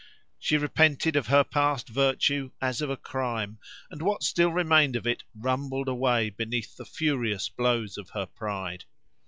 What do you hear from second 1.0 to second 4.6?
of her past virtue as of a crime, and what still